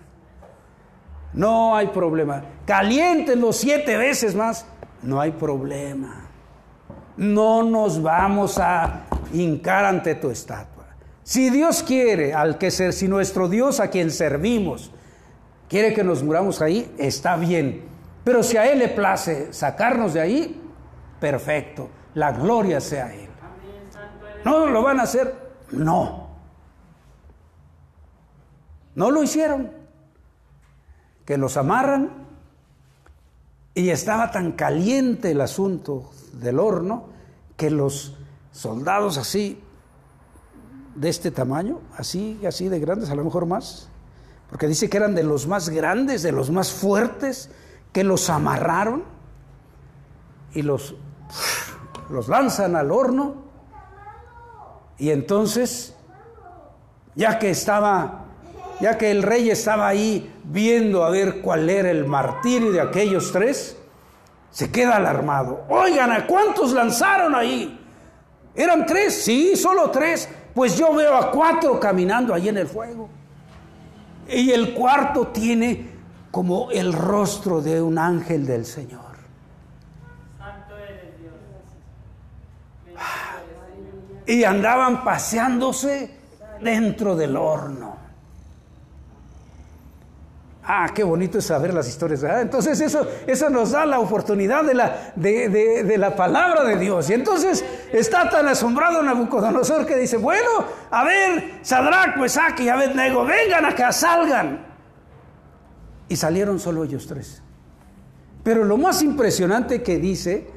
[1.35, 2.43] No hay problema.
[3.35, 4.65] los siete veces más.
[5.03, 6.29] No hay problema.
[7.17, 10.85] No nos vamos a hincar ante tu estatua.
[11.23, 14.91] Si Dios quiere, al que ser, si nuestro Dios a quien servimos
[15.67, 17.83] quiere que nos muramos ahí, está bien.
[18.23, 20.61] Pero si a Él le place sacarnos de ahí,
[21.19, 21.89] perfecto.
[22.13, 23.29] La gloria sea Él.
[24.43, 25.33] ¿No lo van a hacer?
[25.71, 26.29] No.
[28.95, 29.84] No lo hicieron.
[31.25, 32.11] Que los amarran
[33.73, 37.07] y estaba tan caliente el asunto del horno
[37.57, 38.15] que los
[38.51, 39.61] soldados así,
[40.95, 43.89] de este tamaño, así, así de grandes, a lo mejor más,
[44.49, 47.49] porque dice que eran de los más grandes, de los más fuertes,
[47.91, 49.03] que los amarraron
[50.53, 50.95] y los,
[52.09, 53.43] los lanzan al horno.
[54.97, 55.93] Y entonces,
[57.15, 58.24] ya que estaba,
[58.79, 63.31] ya que el rey estaba ahí viendo a ver cuál era el martirio de aquellos
[63.31, 63.77] tres,
[64.51, 65.65] se queda alarmado.
[65.69, 67.79] Oigan, ¿a cuántos lanzaron ahí?
[68.55, 69.23] ¿Eran tres?
[69.23, 70.29] Sí, solo tres.
[70.53, 73.09] Pues yo veo a cuatro caminando ahí en el fuego.
[74.29, 75.89] Y el cuarto tiene
[76.31, 79.05] como el rostro de un ángel del Señor.
[84.27, 86.17] y andaban paseándose
[86.61, 88.04] dentro del horno.
[90.67, 92.23] Ah, qué bonito es saber las historias.
[92.23, 97.07] Entonces eso, eso nos da la oportunidad de la, de, la palabra de Dios.
[97.11, 100.49] Y entonces está tan asombrado Nabucodonosor que dice, bueno,
[100.89, 104.65] a ver, Sadrach, Mesach y Abednego, vengan acá, salgan.
[106.09, 107.43] Y salieron solo ellos tres.
[108.43, 110.47] Pero lo más impresionante que dice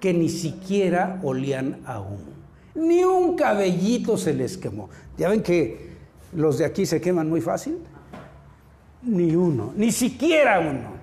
[0.00, 2.34] que ni siquiera olían a humo.
[2.74, 4.90] Ni un cabellito se les quemó.
[5.16, 5.94] Ya ven que
[6.32, 7.78] los de aquí se queman muy fácil.
[9.04, 10.94] Ni uno, ni siquiera uno.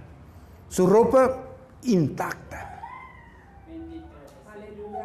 [0.69, 1.37] Su ropa
[1.83, 2.81] intacta.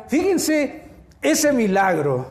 [0.09, 0.83] Fíjense,
[1.21, 2.27] ese milagro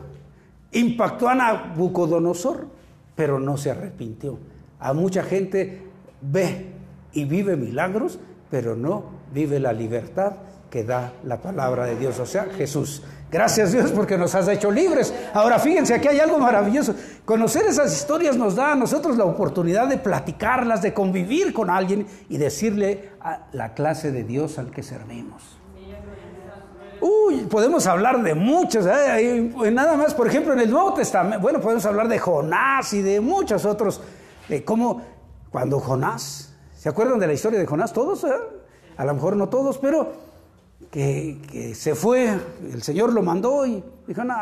[0.72, 2.68] impactó a Nabucodonosor,
[3.16, 4.38] pero no se arrepintió.
[4.80, 5.84] A mucha gente
[6.22, 6.68] ve
[7.14, 10.38] y vive milagros, pero no vive la libertad
[10.76, 13.02] que da la palabra de Dios, o sea, Jesús.
[13.32, 15.14] Gracias Dios porque nos has hecho libres.
[15.34, 16.94] Ahora fíjense, aquí hay algo maravilloso.
[17.24, 22.06] Conocer esas historias nos da a nosotros la oportunidad de platicarlas, de convivir con alguien
[22.28, 25.44] y decirle a la clase de Dios al que servimos.
[27.00, 29.50] Uy, podemos hablar de muchos, ¿eh?
[29.72, 33.22] nada más, por ejemplo, en el Nuevo Testamento, bueno, podemos hablar de Jonás y de
[33.22, 34.02] muchos otros,
[34.50, 35.02] de cómo
[35.52, 37.94] cuando Jonás, ¿se acuerdan de la historia de Jonás?
[37.94, 38.28] Todos, eh?
[38.98, 40.35] a lo mejor no todos, pero
[40.92, 42.40] que, se fue,
[42.72, 44.36] el Señor lo mandó y dijo, no,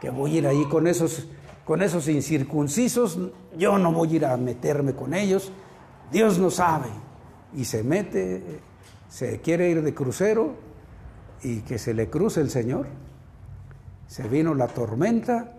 [0.00, 1.28] que voy a ir ahí con esos,
[1.64, 3.18] con esos incircuncisos,
[3.56, 5.52] yo no voy a ir a meterme con ellos,
[6.10, 6.88] Dios no sabe.
[7.54, 8.60] Y se mete,
[9.08, 10.54] se quiere ir de crucero
[11.42, 12.86] y que se le cruce el Señor.
[14.06, 15.52] Se vino la tormenta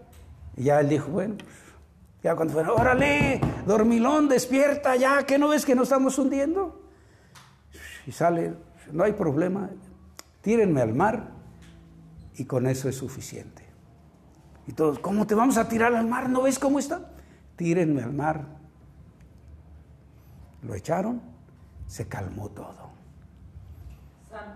[0.57, 1.35] y ya él dijo, bueno,
[2.23, 6.81] ya cuando fue, órale, dormilón, despierta ya, que no ves que nos estamos hundiendo?
[8.05, 8.53] Y sale,
[8.91, 9.69] no hay problema,
[10.41, 11.31] tírenme al mar
[12.35, 13.63] y con eso es suficiente.
[14.67, 16.29] Y todos, ¿cómo te vamos a tirar al mar?
[16.29, 17.11] ¿No ves cómo está?
[17.55, 18.45] Tírenme al mar.
[20.63, 21.21] Lo echaron,
[21.87, 22.91] se calmó todo.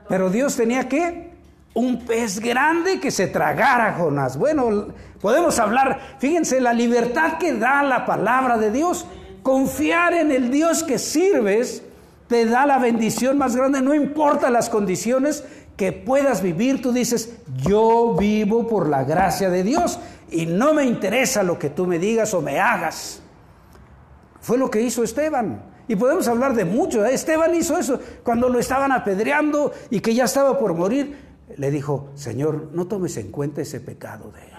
[0.08, 1.34] Pero Dios tenía que
[1.74, 4.38] un pez grande que se tragara a Jonás.
[4.38, 4.88] Bueno,
[5.20, 9.06] podemos hablar, fíjense, la libertad que da la palabra de Dios.
[9.44, 11.84] Confiar en el Dios que sirves
[12.28, 15.44] te da la bendición más grande, no importa las condiciones
[15.76, 20.00] que puedas vivir, tú dices, yo vivo por la gracia de Dios
[20.32, 23.22] y no me interesa lo que tú me digas o me hagas.
[24.40, 25.74] Fue lo que hizo Esteban.
[25.88, 27.06] Y podemos hablar de mucho.
[27.06, 27.14] ¿eh?
[27.14, 31.18] Esteban hizo eso cuando lo estaban apedreando y que ya estaba por morir.
[31.58, 34.56] Le dijo, Señor, no tomes en cuenta ese pecado de ellos.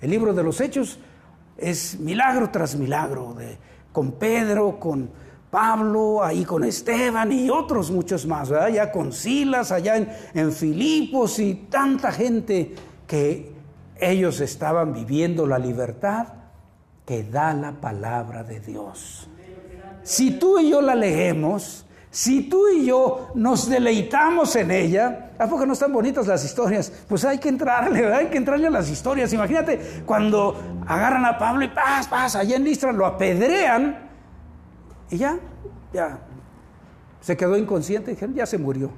[0.00, 0.98] El libro de los Hechos
[1.56, 3.58] es milagro tras milagro, de,
[3.92, 5.10] con Pedro, con
[5.50, 11.38] Pablo, ahí con Esteban y otros muchos más, allá con Silas, allá en, en Filipos
[11.38, 12.74] y tanta gente
[13.06, 13.52] que
[14.00, 16.28] ellos estaban viviendo la libertad
[17.04, 19.28] que da la palabra de Dios.
[20.02, 25.46] Si tú y yo la leemos, si tú y yo nos deleitamos en ella, ¿a
[25.46, 26.92] poco no están bonitas las historias?
[27.08, 29.32] Pues hay que entrarle, hay que entrarle a las historias.
[29.32, 34.09] Imagínate cuando agarran a Pablo y paz, paz, allá en Listra lo apedrean
[35.10, 35.38] y ya,
[35.92, 36.20] ya,
[37.20, 38.90] se quedó inconsciente, dijeron, ya se murió.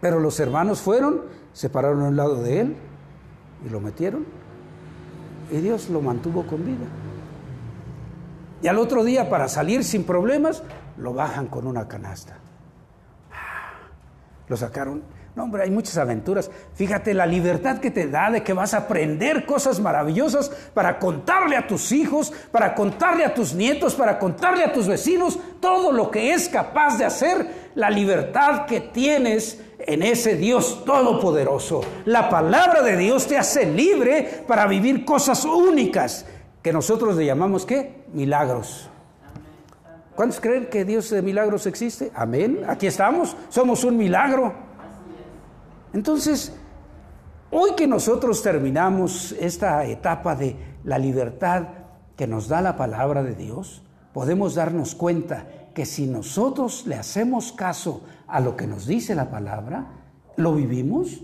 [0.00, 2.76] Pero los hermanos fueron, se pararon a un lado de él
[3.64, 4.24] y lo metieron.
[5.50, 6.86] Y Dios lo mantuvo con vida.
[8.62, 10.62] Y al otro día, para salir sin problemas,
[10.96, 12.38] lo bajan con una canasta.
[14.48, 15.02] Lo sacaron
[15.34, 16.50] no, hombre, hay muchas aventuras.
[16.74, 21.56] Fíjate la libertad que te da de que vas a aprender cosas maravillosas para contarle
[21.56, 26.10] a tus hijos, para contarle a tus nietos, para contarle a tus vecinos todo lo
[26.10, 31.80] que es capaz de hacer la libertad que tienes en ese Dios todopoderoso.
[32.04, 36.26] La palabra de Dios te hace libre para vivir cosas únicas
[36.62, 38.04] que nosotros le llamamos ¿qué?
[38.12, 38.90] Milagros.
[40.14, 42.10] ¿Cuántos creen que Dios de milagros existe?
[42.14, 42.64] Amén.
[42.68, 43.34] Aquí estamos.
[43.48, 44.71] Somos un milagro.
[45.92, 46.54] Entonces,
[47.50, 51.68] hoy que nosotros terminamos esta etapa de la libertad
[52.16, 57.52] que nos da la palabra de Dios, podemos darnos cuenta que si nosotros le hacemos
[57.52, 59.86] caso a lo que nos dice la palabra,
[60.36, 61.22] lo vivimos,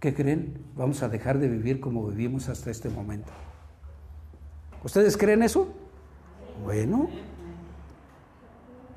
[0.00, 0.64] ¿qué creen?
[0.76, 3.32] Vamos a dejar de vivir como vivimos hasta este momento.
[4.84, 5.68] ¿Ustedes creen eso?
[6.64, 7.08] Bueno,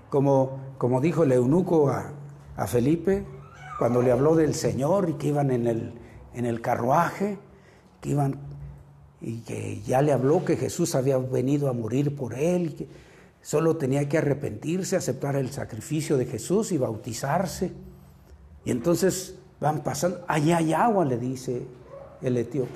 [0.10, 2.12] como, como dijo el eunuco a,
[2.56, 3.26] a Felipe,
[3.80, 5.94] cuando le habló del Señor y que iban en el,
[6.34, 7.40] en el carruaje,
[8.02, 8.38] que iban
[9.22, 12.88] y que ya le habló que Jesús había venido a morir por él, que
[13.42, 17.72] solo tenía que arrepentirse, aceptar el sacrificio de Jesús y bautizarse.
[18.66, 21.64] Y entonces van pasando, allá hay agua, le dice
[22.22, 22.70] el etíope,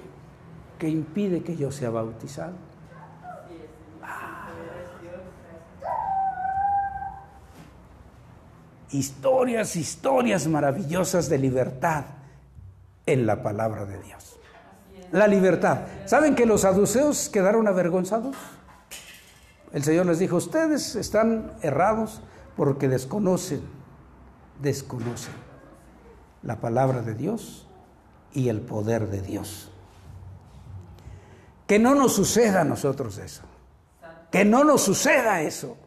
[0.80, 2.54] que impide que yo sea bautizado.
[8.94, 12.06] Historias, historias maravillosas de libertad
[13.06, 14.39] en la palabra de Dios.
[15.12, 15.81] La libertad.
[16.06, 18.35] ¿Saben que los saduceos quedaron avergonzados?
[19.71, 22.21] El Señor les dijo, ustedes están errados
[22.56, 23.62] porque desconocen,
[24.62, 25.33] desconocen
[26.44, 27.67] la palabra de Dios
[28.33, 29.71] y el poder de Dios.
[31.67, 33.44] Que no nos suceda a nosotros eso.
[34.31, 35.77] Que no nos suceda eso.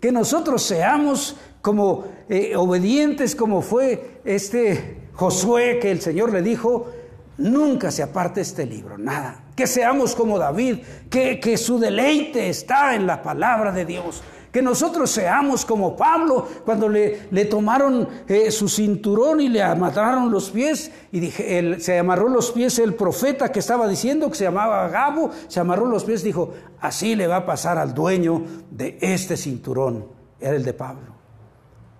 [0.00, 6.90] Que nosotros seamos como eh, obedientes como fue este Josué que el Señor le dijo,
[7.38, 9.44] nunca se aparte este libro, nada.
[9.56, 14.60] Que seamos como David, que, que su deleite está en la palabra de Dios, Que
[14.60, 20.50] nosotros seamos como Pablo cuando le, le tomaron eh, su cinturón y le amarraron los
[20.50, 24.86] pies y dije, se amarró los pies el profeta que estaba diciendo que se llamaba
[24.88, 29.38] Gabo, se amarró los pies, dijo, así le va a pasar al dueño de este
[29.38, 30.08] cinturón.
[30.38, 31.13] Era el de Pablo.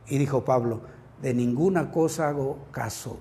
[0.08, 0.82] Y dijo Pablo,
[1.22, 3.18] de ninguna cosa hago caso,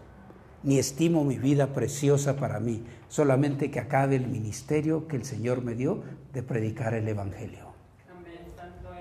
[0.64, 5.62] ni estimo mi vida preciosa para mí, solamente que acabe el ministerio que el Señor
[5.62, 6.02] me dio
[6.34, 7.74] de predicar el Evangelio.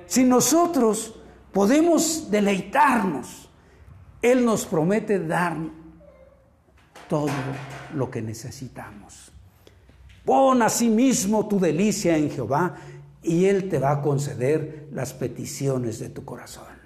[0.06, 1.18] Si nosotros
[1.52, 3.48] podemos deleitarnos,
[4.20, 5.56] Él nos promete dar
[7.08, 7.30] todo
[7.94, 9.32] lo que necesitamos.
[10.24, 12.76] Pon a sí mismo tu delicia en Jehová
[13.22, 16.81] y Él te va a conceder las peticiones de tu corazón.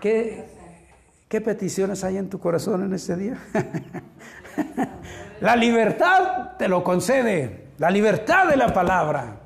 [0.00, 3.38] ¿Qué, peticiones hay en tu corazón en este día?
[5.40, 9.36] La libertad te lo concede, la libertad de la palabra.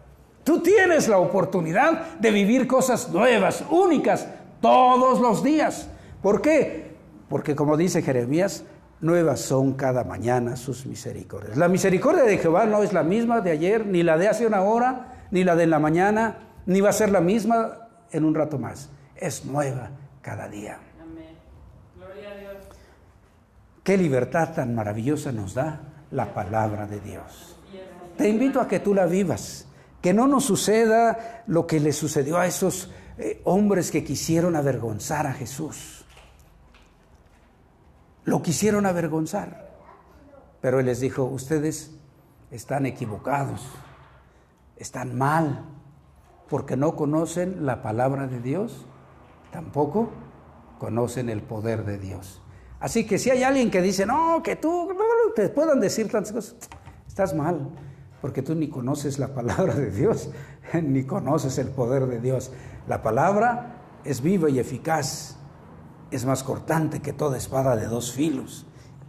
[0.42, 4.26] Tú tienes la oportunidad de vivir cosas nuevas, únicas,
[4.62, 5.90] todos los días.
[6.22, 6.96] ¿Por qué?
[7.28, 8.64] Porque como dice Jeremías,
[9.02, 11.58] nuevas son cada mañana sus misericordias.
[11.58, 14.62] La misericordia de Jehová no es la misma de ayer, ni la de hace una
[14.62, 18.58] hora, ni la de la mañana, ni va a ser la misma en un rato
[18.58, 18.88] más.
[19.14, 19.90] Es nueva
[20.22, 20.78] cada día.
[23.82, 25.80] Qué libertad tan maravillosa nos da
[26.12, 27.58] la palabra de Dios.
[28.16, 29.66] Te invito a que tú la vivas,
[30.00, 35.26] que no nos suceda lo que le sucedió a esos eh, hombres que quisieron avergonzar
[35.26, 36.04] a Jesús.
[38.24, 39.72] Lo quisieron avergonzar,
[40.60, 41.90] pero Él les dijo, ustedes
[42.52, 43.66] están equivocados,
[44.76, 45.64] están mal,
[46.48, 48.86] porque no conocen la palabra de Dios,
[49.52, 50.10] tampoco
[50.80, 52.42] conocen el poder de Dios.
[52.80, 54.88] Así que si hay alguien que dice, no, que tú
[55.36, 56.56] te puedan decir tantas cosas,
[57.06, 57.70] estás mal,
[58.20, 60.30] porque tú ni conoces la palabra de Dios,
[60.82, 62.50] ni conoces el poder de Dios.
[62.88, 65.36] La palabra es viva y eficaz,
[66.10, 68.66] es más cortante que toda espada de dos filos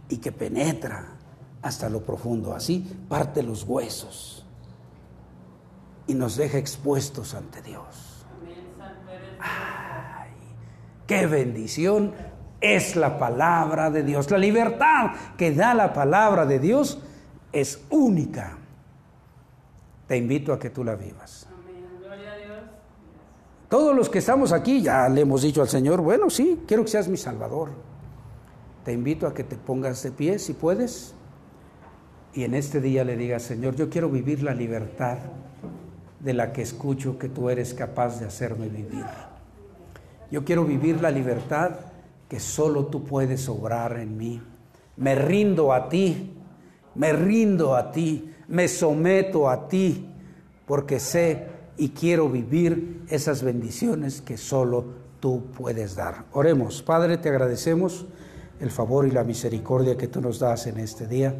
[0.08, 1.16] y que penetra
[1.62, 2.54] hasta lo profundo.
[2.54, 4.46] Así parte los huesos
[6.06, 8.24] y nos deja expuestos ante Dios.
[9.40, 9.73] Ay,
[11.06, 12.12] qué bendición
[12.60, 14.30] es la palabra de Dios.
[14.30, 17.00] La libertad que da la palabra de Dios
[17.52, 18.58] es única.
[20.06, 21.48] Te invito a que tú la vivas.
[23.68, 26.90] Todos los que estamos aquí ya le hemos dicho al Señor, bueno, sí, quiero que
[26.90, 27.70] seas mi Salvador.
[28.84, 31.14] Te invito a que te pongas de pie si puedes
[32.34, 35.18] y en este día le digas, Señor, yo quiero vivir la libertad
[36.20, 39.04] de la que escucho que tú eres capaz de hacerme vivir.
[40.34, 41.76] Yo quiero vivir la libertad
[42.28, 44.42] que solo tú puedes obrar en mí.
[44.96, 46.34] Me rindo a ti,
[46.96, 50.10] me rindo a ti, me someto a ti,
[50.66, 54.86] porque sé y quiero vivir esas bendiciones que solo
[55.20, 56.24] tú puedes dar.
[56.32, 58.04] Oremos, Padre, te agradecemos
[58.58, 61.32] el favor y la misericordia que tú nos das en este día,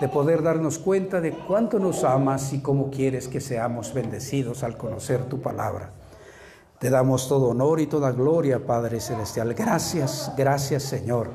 [0.00, 4.76] de poder darnos cuenta de cuánto nos amas y cómo quieres que seamos bendecidos al
[4.76, 5.92] conocer tu palabra.
[6.78, 9.52] Te damos todo honor y toda gloria, Padre Celestial.
[9.52, 11.28] Gracias, gracias Señor,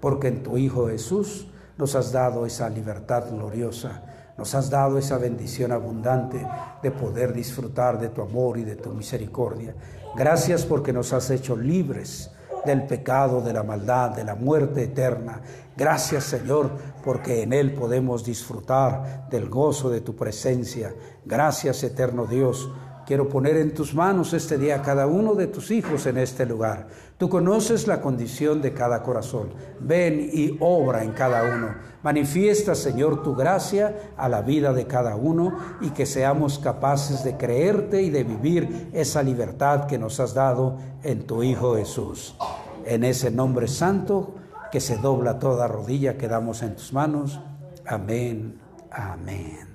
[0.00, 4.02] porque en tu Hijo Jesús nos has dado esa libertad gloriosa,
[4.38, 6.42] nos has dado esa bendición abundante
[6.82, 9.74] de poder disfrutar de tu amor y de tu misericordia.
[10.16, 12.30] Gracias porque nos has hecho libres
[12.64, 15.42] del pecado, de la maldad, de la muerte eterna.
[15.76, 16.70] Gracias Señor,
[17.04, 20.94] porque en Él podemos disfrutar del gozo de tu presencia.
[21.26, 22.70] Gracias eterno Dios
[23.08, 26.44] Quiero poner en tus manos este día a cada uno de tus hijos en este
[26.44, 26.88] lugar.
[27.16, 29.48] Tú conoces la condición de cada corazón.
[29.80, 31.74] Ven y obra en cada uno.
[32.02, 37.38] Manifiesta, Señor, tu gracia a la vida de cada uno y que seamos capaces de
[37.38, 42.36] creerte y de vivir esa libertad que nos has dado en tu Hijo Jesús.
[42.84, 44.34] En ese nombre santo
[44.70, 47.40] que se dobla toda rodilla, quedamos en tus manos.
[47.86, 48.60] Amén.
[48.90, 49.67] Amén.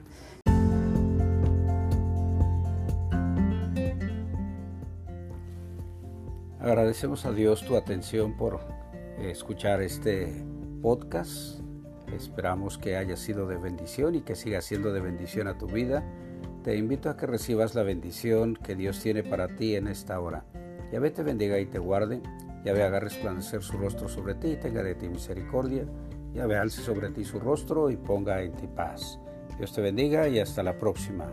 [6.63, 8.61] Agradecemos a Dios tu atención por
[9.19, 10.45] eh, escuchar este
[10.81, 11.59] podcast.
[12.15, 16.05] Esperamos que haya sido de bendición y que siga siendo de bendición a tu vida.
[16.63, 20.45] Te invito a que recibas la bendición que Dios tiene para ti en esta hora.
[20.93, 22.21] Yahvé te bendiga y te guarde.
[22.63, 25.83] Yahvé haga resplandecer su rostro sobre ti y tenga de ti misericordia.
[26.33, 29.19] Yahvé alce sobre ti su rostro y ponga en ti paz.
[29.57, 31.29] Dios te bendiga y hasta la próxima.